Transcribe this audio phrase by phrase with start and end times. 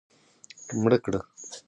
[0.81, 1.19] مړه کړه